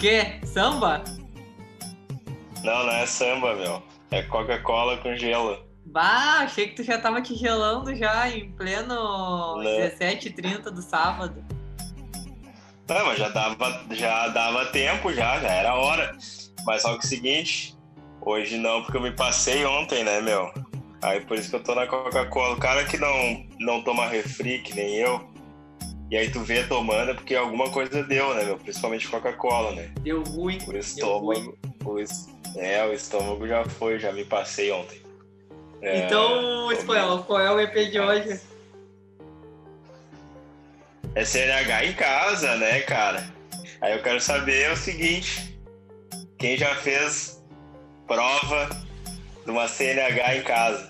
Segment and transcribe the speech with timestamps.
[0.00, 0.40] quê?
[0.44, 1.04] Samba?
[2.64, 3.82] Não, não é samba, meu.
[4.10, 5.58] É Coca-Cola com gelo.
[5.86, 9.58] Bah, achei que tu já tava te gelando já em pleno Não.
[9.58, 11.44] 17h30 do sábado.
[12.88, 16.16] Não, mas já dava, já dava tempo, já, já era hora.
[16.66, 17.76] Mas só que o seguinte,
[18.20, 20.52] hoje não, porque eu me passei ontem, né, meu?
[21.02, 22.54] Aí por isso que eu tô na Coca-Cola.
[22.54, 25.29] O cara que não, não toma refri, que nem eu,
[26.10, 28.58] e aí tu vê tomando é porque alguma coisa deu, né, meu?
[28.58, 29.90] Principalmente Coca-Cola, né?
[30.00, 30.58] Deu ruim.
[30.66, 30.80] O deu ruim.
[30.80, 31.58] estômago.
[31.84, 35.00] O, é, o estômago já foi, já me passei ontem.
[35.80, 38.40] É, Então, espanhol, qual é o EP de hoje?
[41.14, 43.24] É CNH em casa, né, cara?
[43.80, 45.56] Aí eu quero saber o seguinte:
[46.38, 47.40] quem já fez
[48.06, 48.68] prova
[49.44, 50.88] de uma CNH em casa?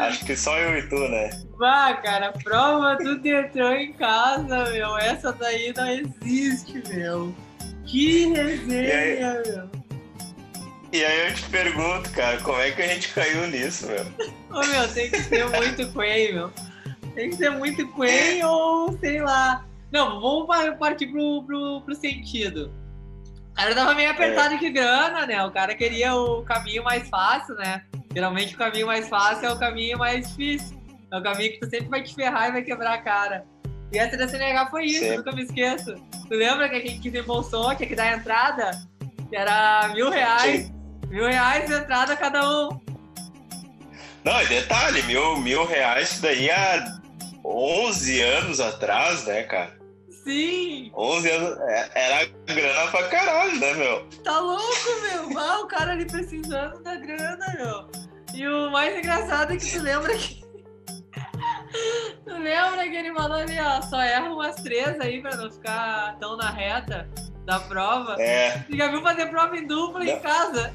[0.00, 1.30] Acho que só eu e tu, né?
[1.58, 4.96] Bah, cara, prova do Detran em casa, meu.
[4.98, 7.34] Essa daí não existe, meu.
[7.86, 9.70] Que resenha, meu.
[10.92, 14.06] E aí eu te pergunto, cara, como é que a gente caiu nisso, meu?
[14.50, 16.52] Ô, meu, tem que ser muito Queen, meu.
[17.14, 19.64] Tem que ser muito Queen ou sei lá.
[19.92, 22.70] Não, vamos pa- partir pro, pro, pro sentido.
[23.52, 25.42] O cara tava meio apertado de grana, né?
[25.44, 27.82] O cara queria o caminho mais fácil, né?
[28.14, 30.75] Geralmente o caminho mais fácil é o caminho mais difícil.
[31.12, 33.44] É o caminho que tu sempre vai te ferrar e vai quebrar a cara.
[33.92, 35.16] E essa da CNH foi isso, Sempre.
[35.18, 35.94] nunca me esqueço.
[36.28, 38.70] Tu lembra que a gente desembolsou, tinha que dar a entrada?
[39.28, 40.72] Que era mil reais.
[41.08, 42.80] Mil reais de entrada cada um.
[44.24, 46.98] Não, e detalhe, mil, mil reais, isso daí há
[47.44, 49.76] 11 anos atrás, né, cara?
[50.24, 50.90] Sim!
[50.96, 54.04] 11 anos, é- era grana pra caralho, né, meu?
[54.24, 55.38] Tá louco, meu?
[55.38, 57.88] Ah, o cara ali precisando da grana, meu.
[58.34, 60.44] E o mais engraçado é que tu lembra que.
[62.46, 66.36] Lembra que ele falou ali, ó, só erra umas três aí pra não ficar tão
[66.36, 67.08] na reta
[67.44, 68.16] da prova.
[68.20, 70.20] É, Tu já viu fazer prova em dupla em Não.
[70.20, 70.72] casa?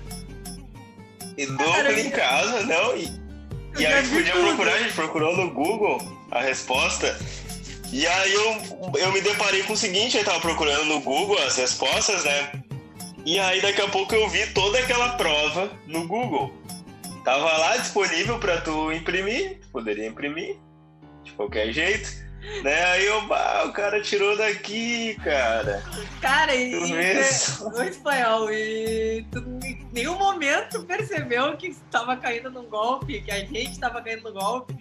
[1.38, 3.06] e dupla em casa, não, e,
[3.78, 4.48] E aí a gente podia tudo.
[4.48, 5.98] procurar, a gente procurou no Google
[6.30, 7.18] a resposta.
[7.92, 8.62] E aí eu,
[9.00, 12.52] eu me deparei com o seguinte, eu tava procurando no Google as respostas, né?
[13.26, 16.54] E aí daqui a pouco eu vi toda aquela prova no Google.
[17.24, 20.58] Tava lá disponível pra tu imprimir, poderia imprimir
[21.32, 22.22] de qualquer jeito.
[22.64, 22.84] Né?
[22.86, 25.84] Aí eu, bah, o cara tirou daqui, cara.
[26.20, 27.20] Cara, e, Tu e vê
[27.62, 33.40] o espanhol, e tu em nenhum momento percebeu que tava caindo num golpe, que a
[33.46, 34.76] gente tava caindo no golpe.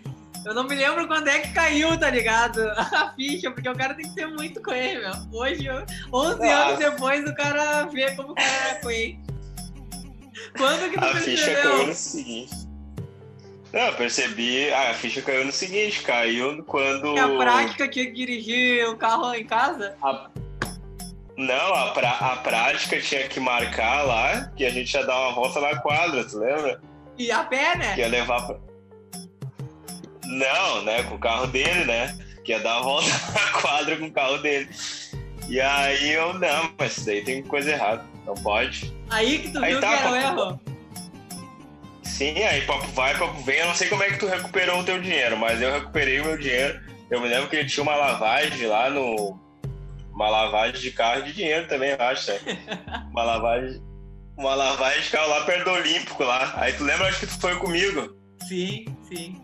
[0.45, 2.63] Eu não me lembro quando é que caiu, tá ligado?
[2.81, 5.13] A ficha, porque o cara tem que ser muito Queen, meu.
[5.31, 5.69] Hoje,
[6.11, 6.67] 11 Ah.
[6.69, 9.23] anos depois, o cara vê como o cara é Queen.
[10.57, 11.87] Quando que tu A ficha caiu percebeu?
[11.89, 12.60] no seguinte.
[13.73, 14.71] Não, eu percebi.
[14.71, 17.15] Ah, a ficha caiu no seguinte, caiu quando.
[17.15, 19.95] Que a prática tinha que dirigir o carro em casa?
[21.37, 25.33] Não, a, pra- a prática tinha que marcar lá que a gente ia dar uma
[25.35, 26.81] volta na quadra, tu lembra?
[27.17, 27.95] E a pé, né?
[27.95, 28.57] Que ia levar pra...
[30.25, 31.03] Não, né?
[31.05, 32.17] Com o carro dele, né?
[32.45, 34.69] Que ia dar uma volta na quadra com o carro dele.
[35.49, 38.05] E aí eu, não, mas isso daí tem coisa errada.
[38.27, 38.95] Não pode.
[39.11, 40.61] Aí que tu Aí viu tá, que era o erro.
[42.21, 43.61] Sim, aí papo vai, papo vem.
[43.61, 46.27] Eu não sei como é que tu recuperou o teu dinheiro, mas eu recuperei o
[46.27, 46.79] meu dinheiro.
[47.11, 49.41] Eu me lembro que ele tinha uma lavagem lá no.
[50.13, 52.39] Uma lavagem de carro e de dinheiro também, eu acho, né?
[53.11, 53.83] Uma lavagem.
[54.37, 56.53] Uma lavagem de carro lá perto do Olímpico lá.
[56.57, 58.15] Aí tu lembra, acho que tu foi comigo.
[58.47, 59.41] Sim, sim.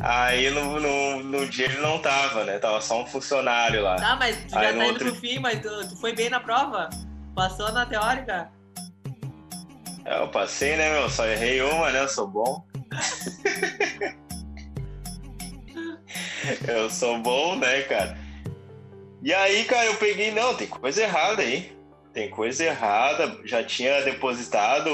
[0.00, 2.58] Aí no, no, no dia ele não tava, né?
[2.58, 3.96] Tava só um funcionário lá.
[3.96, 6.28] Tá, mas tu já Aí tá indo outro- pro fim, mas tu, tu foi bem
[6.28, 6.90] na prova?
[7.34, 8.50] Passou na teórica?
[10.08, 11.10] É, Eu passei, né, meu?
[11.10, 12.00] Só errei uma, né?
[12.00, 12.64] Eu sou bom.
[16.66, 18.16] eu sou bom, né, cara?
[19.22, 21.76] E aí, cara, eu peguei, não, tem coisa errada aí.
[22.14, 23.38] Tem coisa errada.
[23.44, 24.88] Já tinha depositado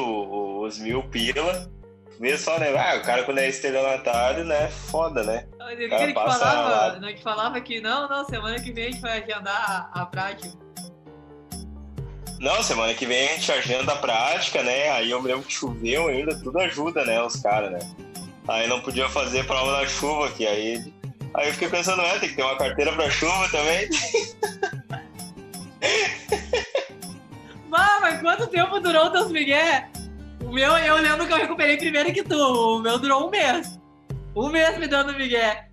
[0.60, 1.70] os mil pila.
[2.18, 2.76] Vê só, né?
[2.76, 4.68] Ah, o cara quando é estelionatário, né?
[4.68, 5.46] Foda, né?
[5.70, 7.00] Ele, que ele passa falava, lá.
[7.00, 10.06] não te falava que não, não, semana que vem a gente vai agendar a, a
[10.06, 10.63] prática.
[12.40, 14.90] Não, semana que vem a gente agenda a prática, né?
[14.90, 17.22] Aí eu me lembro que choveu ainda, tudo ajuda, né?
[17.22, 17.78] Os caras, né?
[18.46, 20.46] Aí não podia fazer prova na chuva aqui.
[20.46, 20.92] Aí,
[21.34, 23.88] aí eu fiquei pensando, é, tem que ter uma carteira pra chuva também.
[27.74, 29.90] Bah, mas quanto tempo durou o teus migué?
[30.40, 32.36] O meu, eu lembro que eu recuperei primeiro que tu.
[32.36, 33.80] O meu durou um mês.
[34.36, 35.68] Um mês me dando migué.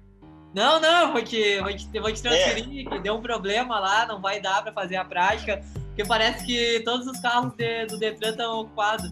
[0.53, 4.07] Não, não, eu vou te, vou te, vou te transferir, que deu um problema lá,
[4.07, 5.63] não vai dar pra fazer a prática.
[5.91, 9.11] Porque parece que todos os carros de- do Detran estão ocupados.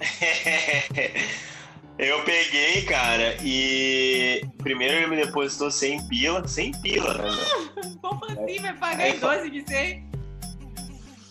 [1.98, 7.28] Eu peguei, cara, e primeiro ele me depositou 100 pila, 100 pila, né?
[8.02, 8.58] Como assim?
[8.60, 10.10] Vai pagar em Aí, 12 de 100?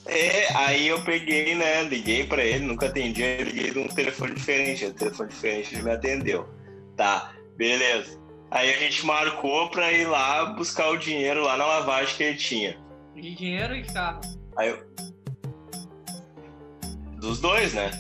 [0.06, 4.34] É, aí eu peguei, né, liguei pra ele, nunca atendi, eu liguei de um telefone
[4.34, 6.50] diferente, telefone diferente, ele me atendeu.
[6.98, 8.20] Tá, beleza.
[8.50, 12.38] Aí a gente marcou pra ir lá buscar o dinheiro lá na lavagem que ele
[12.38, 12.78] tinha.
[13.16, 14.22] De dinheiro e de carro.
[14.58, 14.80] Aí eu...
[17.18, 17.92] Dos dois, né?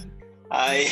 [0.49, 0.87] Aí...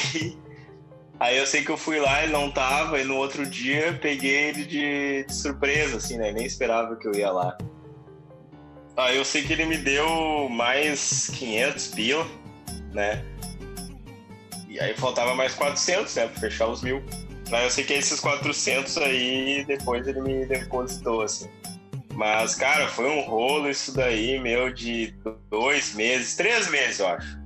[1.20, 4.50] Aí eu sei que eu fui lá, ele não tava, e no outro dia peguei
[4.50, 6.32] ele de, de surpresa, assim, né?
[6.32, 7.58] Nem esperava que eu ia lá.
[8.96, 12.28] Aí eu sei que ele me deu mais 500 pila,
[12.94, 13.22] né?
[14.70, 16.28] E aí faltava mais 400, né?
[16.28, 17.04] Pra fechar os mil.
[17.52, 21.50] Aí eu sei que esses 400 aí, depois ele me depositou, assim.
[22.20, 25.16] Mas, cara, foi um rolo isso daí, meu, de
[25.50, 27.40] dois meses, três meses, eu acho.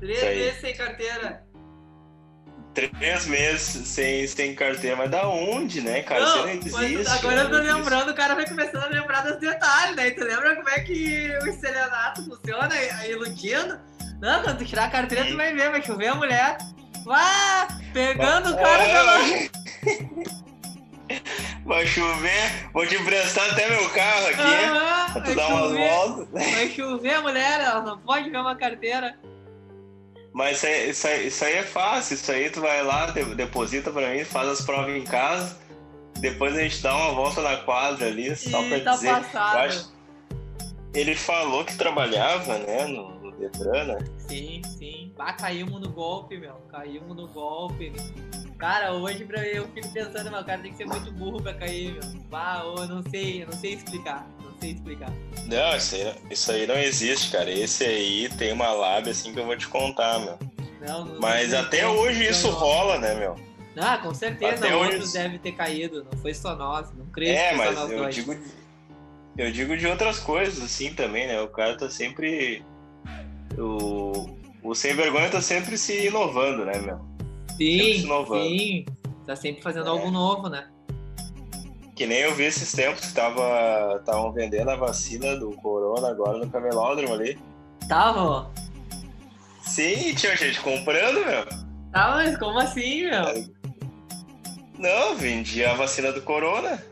[0.00, 1.44] Três meses sem carteira.
[2.72, 6.20] Três meses sem, sem carteira, mas da onde, né, cara?
[6.24, 7.18] Não, Você não mas existe.
[7.18, 7.76] agora eu tô não existe.
[7.76, 10.10] lembrando, o cara vai começando a lembrar dos detalhes, né?
[10.12, 13.78] Tu lembra como é que o estelionato funciona, aí iludindo?
[14.22, 16.56] Não, quando tu tirar a carteira, tu vai ver, vai chover a mulher.
[17.04, 19.48] Vá, pegando o cara É.
[19.50, 20.34] pela...
[21.64, 25.88] Vai chover, vou te emprestar até meu carro aqui, Aham, pra tu dar umas chover,
[25.90, 26.28] voltas.
[26.54, 29.16] vai chover mulher, ela não pode ver uma carteira.
[30.32, 33.34] Mas isso aí, isso, aí, isso aí é fácil, isso aí tu vai lá, de-
[33.34, 35.56] deposita pra mim, faz as provas em casa,
[36.18, 39.08] depois a gente dá uma volta na quadra ali, só pra tá dizer.
[39.10, 39.58] passado.
[39.60, 39.94] acho-
[40.92, 43.98] Ele falou que trabalhava, né, no, no Detran, né?
[44.28, 44.60] Sim.
[45.18, 46.54] Ah, caímos no golpe, meu.
[46.70, 47.92] Caímos no golpe.
[48.58, 51.92] Cara, hoje pra eu fico pensando, meu, cara tem que ser muito burro pra cair,
[51.92, 52.02] meu.
[52.32, 54.26] Ah, eu não sei, eu não sei explicar.
[54.42, 55.12] Não sei explicar.
[55.46, 57.50] Não, isso aí, isso aí não existe, cara.
[57.50, 60.38] Esse aí tem uma lábia assim que eu vou te contar, meu.
[60.86, 63.36] Não, não Mas não até hoje isso rola, né, meu?
[63.76, 66.06] Ah, com certeza Até outros hoje- devem ter caído.
[66.10, 66.92] Não foi só nós.
[66.96, 68.14] Não creio É, que foi mas só nós eu dois.
[68.14, 68.36] digo,
[69.36, 71.40] eu digo de outras coisas, assim, também, né?
[71.40, 72.64] O cara tá sempre.
[73.58, 73.62] O,
[74.64, 76.98] o sem vergonha tá sempre se inovando, né, meu?
[77.56, 78.84] Sim, sim.
[79.26, 79.90] Tá sempre fazendo É.
[79.90, 80.68] algo novo, né?
[81.94, 86.38] Que nem eu vi esses tempos que tava estavam vendendo a vacina do corona agora
[86.38, 87.38] no camelódromo ali.
[87.88, 88.50] Tava.
[89.62, 91.44] Sim, tinha gente comprando, meu.
[91.92, 93.54] Tá, mas como assim, meu?
[94.78, 96.82] Não, vendia a vacina do corona.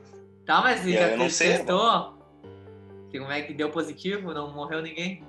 [0.47, 2.17] Tá, mas E já eu sei, testou?
[3.13, 4.33] E como é que deu positivo?
[4.33, 5.25] Não morreu ninguém?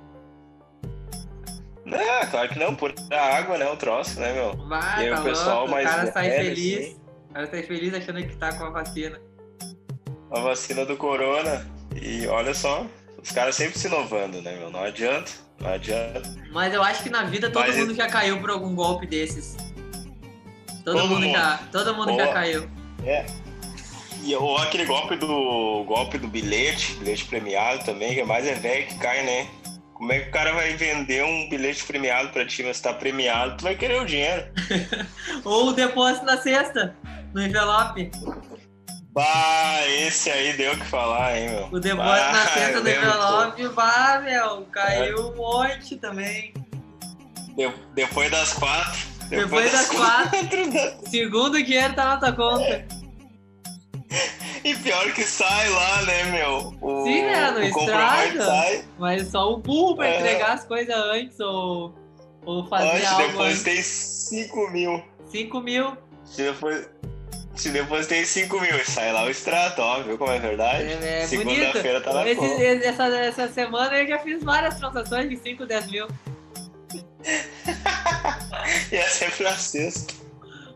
[1.86, 3.70] Não, claro que não, por água, né?
[3.70, 4.56] O troço, né, meu?
[4.68, 6.78] Vai, E aí tá o pessoal louco, mais o cara sai velho, feliz.
[6.80, 6.98] assim.
[7.30, 9.22] O cara sai feliz achando que tá com a vacina.
[10.32, 11.68] A vacina do corona.
[12.02, 12.86] E olha só,
[13.22, 14.70] os caras sempre se inovando, né, meu?
[14.72, 16.22] Não adianta, não adianta.
[16.52, 19.56] Mas eu acho que na vida todo Mas mundo já caiu por algum golpe desses.
[20.84, 21.32] Todo, Todo mundo, mundo.
[21.38, 21.60] já.
[21.72, 22.34] Todo mundo já Boa.
[22.34, 22.70] caiu.
[24.24, 28.54] E ou aquele golpe do golpe do bilhete, bilhete premiado também, que é mais é
[28.56, 29.48] velho que cai, né?
[29.94, 33.58] Como é que o cara vai vender um bilhete premiado pra ti, mas tá premiado,
[33.58, 34.46] tu vai querer o dinheiro.
[35.46, 36.96] Ou o depósito na cesta,
[37.34, 38.12] no envelope.
[39.14, 41.68] Bah, esse aí deu o que falar, hein, meu?
[41.72, 46.54] O depósito Bah, na cesta eu do envelope, bah, meu, caiu um monte também.
[47.56, 49.00] De- depois das quatro.
[49.30, 50.68] Depois das quatro.
[50.72, 50.98] né?
[51.10, 52.86] Segundo dinheiro tá na tua conta.
[54.64, 56.74] E pior que sai lá, né, meu?
[56.82, 58.86] O, Sim, né, no o comprovante estraga.
[58.98, 60.20] Mas só o burro pra É.
[60.20, 61.94] entregar as coisas antes ou,
[62.46, 63.64] ou fazer Antes, algo depois antes.
[63.64, 65.04] tem 5 mil.
[65.30, 65.98] 5 mil.
[66.26, 66.90] Se depois,
[67.56, 70.84] se depois tem 5 mil e sai lá o extrato, ó, viu como é verdade?
[70.86, 71.28] É, é.
[71.28, 72.64] Segunda-feira tá na Esse- conta.
[72.64, 76.08] essa, essa semana eu já fiz várias transações de 5, 10 mil.
[78.92, 80.14] E é sempre na sexta.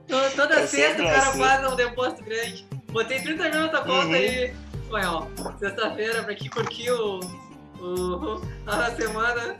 [0.07, 1.39] To- Toda É sexta o cara assim.
[1.39, 2.67] faz um depósito grande.
[2.91, 4.13] Botei 30 mil na tua conta Uhum.
[4.13, 4.53] aí.
[4.89, 5.23] Foi, ó.
[5.59, 7.19] Sexta-feira, pra quem curtiu
[7.79, 9.57] o, a semana.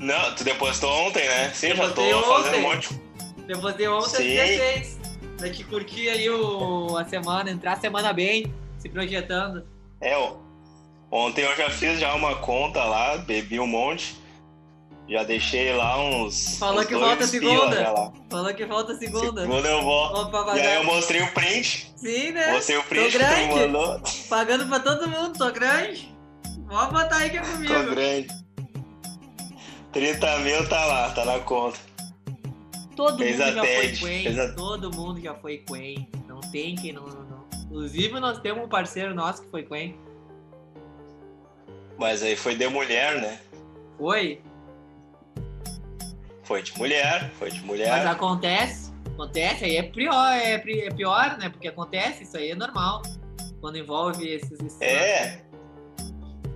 [0.00, 1.50] Não, tu depositou ontem, né?
[1.50, 2.58] Sim, já tô Depositei fazendo ontem.
[2.58, 3.00] um monte.
[3.46, 4.22] Depositei ontem, Sim.
[4.24, 5.00] dia 6.
[5.38, 9.66] Pra que curtir aí o, a semana, entrar a semana bem, se projetando.
[10.00, 10.36] É, ó.
[11.10, 14.16] Ontem eu já fiz já uma conta lá, bebi um monte.
[15.08, 16.58] Já deixei lá uns.
[16.58, 18.12] Falou uns que volta segunda.
[18.30, 19.42] Falou que falta segunda.
[19.42, 19.82] Segunda eu
[20.30, 21.92] pra E aí eu mostrei o print.
[21.96, 22.52] Sim, né?
[22.52, 23.54] Mostrei o print que tu grande.
[23.54, 24.00] me mandou.
[24.30, 26.14] Pagando pra todo mundo, tô grande.
[26.66, 27.74] Vamos botar aí que é comigo.
[27.74, 28.28] Tô grande.
[29.92, 31.78] 30 mil tá lá, tá na conta.
[32.96, 34.22] Todo Fez mundo já foi TED, Quen.
[34.22, 36.08] fez a- Todo mundo já foi Quen.
[36.26, 37.44] Não tem quem não, não, não.
[37.66, 39.96] Inclusive, nós temos um parceiro nosso que foi Quen.
[41.98, 43.38] Mas aí foi de mulher, né?
[43.98, 44.40] Foi.
[46.44, 48.06] Foi de mulher, foi de Mas mulher.
[48.06, 48.92] acontece.
[49.14, 51.48] Acontece, aí é pior, é, é pior, né?
[51.48, 53.02] Porque acontece, isso aí é normal.
[53.60, 54.52] Quando envolve esses.
[54.60, 55.40] esses É.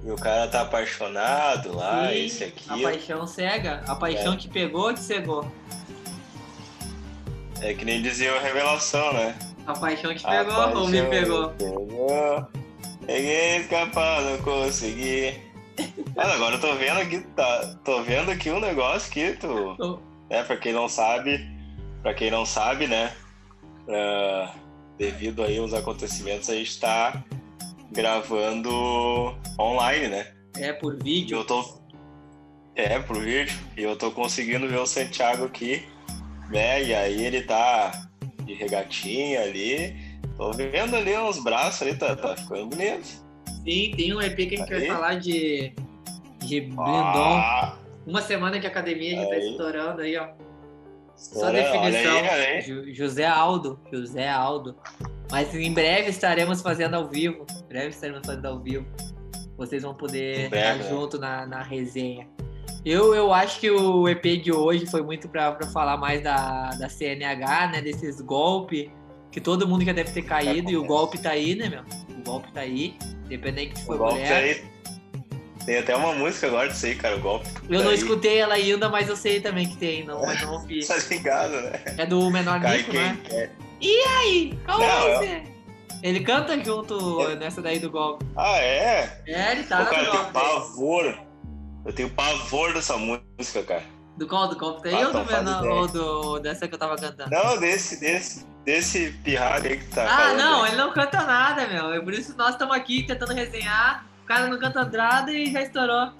[0.05, 3.83] E o cara tá apaixonado lá, Sim, isso e A paixão cega.
[3.87, 4.37] A paixão É.
[4.37, 5.51] te pegou, te cegou.
[7.61, 9.37] É que nem dizia a revelação, né?
[9.67, 11.49] A paixão te A pegou ou me pegou?
[11.51, 12.47] pegou.
[13.07, 15.35] Peguei escapar, não consegui.
[16.17, 20.57] Agora eu tô vendo aqui, tá, tô vendo aqui um negócio que tu, né, pra
[20.57, 21.47] quem não sabe,
[22.03, 23.13] pra quem não sabe, né,
[23.89, 24.53] ah,
[24.97, 27.23] devido aí aos acontecimentos, a gente tá
[27.93, 30.35] gravando online, né?
[30.57, 31.39] É, por E vídeo.
[31.39, 31.79] eu tô.
[32.75, 33.57] É, pro vídeo.
[33.77, 35.87] E eu tô conseguindo ver o Santiago aqui,
[36.51, 36.83] né?
[36.83, 38.09] E aí ele tá
[38.45, 39.97] de regatinha ali.
[40.37, 43.27] Tô vendo ali uns braços ali, tá, tá ficando bonito.
[43.69, 44.87] Sim, tem um EP que a gente vai Aí.
[44.87, 45.73] falar de.
[46.45, 46.83] De Blindon.
[46.87, 50.29] Ah, Uma semana de academia, a gente tá estourando aí, ó.
[51.15, 51.83] Só definição.
[51.83, 52.61] olha aí, olha aí.
[52.63, 53.79] Ju- José Aldo.
[53.93, 54.77] José Aldo.
[55.31, 57.45] Mas em breve estaremos fazendo ao vivo.
[57.65, 58.87] Em breve estaremos fazendo ao vivo.
[59.59, 60.87] Vocês vão poder estar né?
[60.89, 62.27] junto na, na resenha.
[62.85, 66.89] Eu, eu acho que o EP de hoje foi muito pra falar mais da, da
[66.89, 67.83] CNH, né?
[67.83, 68.89] Desses golpes
[69.31, 70.71] que todo mundo já deve ter caído.
[70.71, 71.83] E o golpe tá aí, né, meu?
[72.19, 72.97] O golpe tá aí.
[73.27, 74.43] Independente se O for golpe mulher.
[74.43, 74.79] aí.
[75.67, 77.47] Tem até uma música agora disso aí, cara, o golpe.
[77.69, 80.55] Eu não Daí, escutei ela ainda, mas eu sei também que tem, não, mas não
[80.55, 80.83] ouvi.
[80.87, 81.83] Tá ligado, né?
[81.99, 83.19] É do menor Cai Nico, né?
[83.25, 83.51] quer.
[84.19, 85.43] aí, qual Não, é eu- você?
[86.03, 87.35] Ele canta junto É.
[87.37, 88.25] nessa daí do golpe.
[88.37, 89.21] Ah, é?
[89.27, 91.19] É, ele tá Pô, cara, eu tenho pavor.
[91.85, 93.83] Eu tenho pavor dessa música, cara.
[94.17, 94.49] Do qual?
[94.49, 95.67] Do golpe tá aí Ah, ou do então menor?
[95.69, 97.31] Ou do, dessa que eu tava cantando?
[97.31, 100.73] Não, desse, desse, desse pirralho aí que tá ah, não, aí.
[100.73, 101.95] ele não canta nada, meu.
[101.95, 104.05] É por isso que nós estamos aqui tentando resenhar.
[104.23, 106.13] O cara não canta nada e já estourou.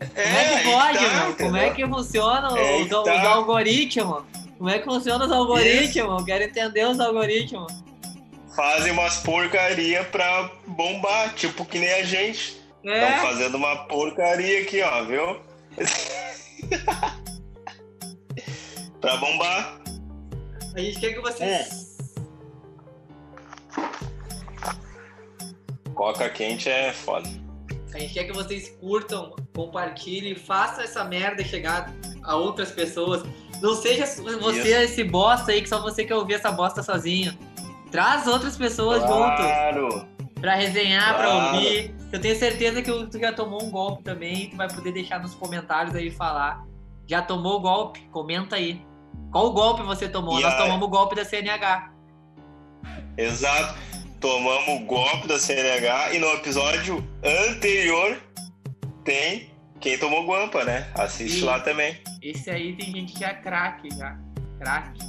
[0.00, 1.36] Como é que pode, tá, meu?
[1.36, 3.28] Como é que funciona É os, que os tá.
[3.28, 4.24] algoritmos?
[4.56, 6.24] Como é que funciona os algoritmos?
[6.24, 7.72] Quero entender os algoritmos.
[8.56, 12.60] Fazem umas porcaria pra bombar, tipo que nem a gente.
[12.82, 15.40] Estão É, fazendo uma porcaria aqui, ó, viu?
[19.00, 19.77] pra bombar.
[20.78, 21.88] A gente quer que vocês.
[25.94, 27.28] Coca quente é foda.
[27.92, 31.92] A gente quer que vocês curtam, compartilhem, façam essa merda chegar
[32.22, 33.22] a outras pessoas.
[33.60, 34.92] Não seja você Isso.
[34.92, 37.36] esse bosta aí que só você quer ouvir essa bosta sozinho.
[37.90, 40.06] Traz outras pessoas junto Claro!
[40.40, 41.56] pra resenhar, pra Claro.
[41.56, 41.94] ouvir.
[42.12, 44.50] Eu tenho certeza que tu já tomou um golpe também.
[44.50, 46.64] Tu vai poder deixar nos comentários aí falar.
[47.06, 48.00] Já tomou o golpe?
[48.12, 48.86] Comenta aí.
[49.30, 50.38] Qual golpe você tomou?
[50.38, 50.58] E Nós aí?
[50.62, 51.90] tomamos o golpe da CNH.
[53.16, 53.78] Exato.
[54.20, 58.20] Tomamos o golpe da CNH e no episódio anterior
[59.04, 59.50] tem
[59.80, 60.90] quem tomou guampa, né?
[60.94, 61.44] Assiste Sim.
[61.44, 61.96] lá também.
[62.20, 64.18] Esse aí tem gente que é craque já.
[64.58, 65.00] Craque.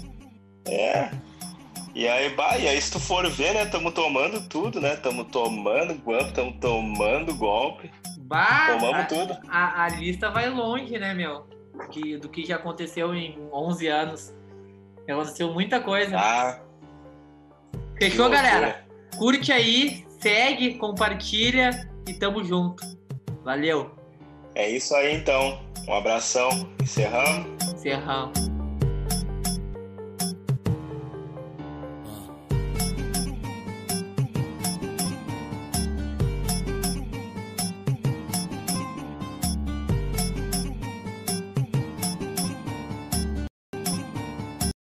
[0.67, 1.09] É.
[1.95, 4.95] E aí, bah, e aí se tu for ver, né, tamo tomando tudo, né?
[4.97, 7.89] Tamo tomando guampa, tamo tomando golpe,
[8.19, 9.37] Bah, tomamos a- tudo.
[9.49, 11.47] a, a lista vai longe, né, meu?
[11.87, 14.35] Que, do que já aconteceu em 11 anos.
[15.07, 16.17] Aconteceu muita coisa.
[16.17, 16.59] Ah,
[17.99, 18.85] Fechou, galera?
[19.17, 22.83] Curte aí, segue, compartilha e tamo junto.
[23.43, 23.91] Valeu.
[24.55, 25.59] É isso aí então.
[25.87, 26.49] Um abração.
[26.81, 27.61] Encerramos.
[27.73, 28.48] Encerramos.